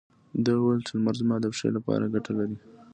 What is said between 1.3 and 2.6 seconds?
د پښې لپاره ګټه لري.